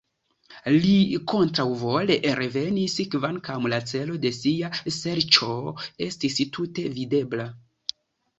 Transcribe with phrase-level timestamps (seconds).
[0.83, 0.93] Li
[1.31, 5.51] kontraŭvole revenis, kvankam la celo de sia serĉo
[6.09, 7.47] estis tute videbla.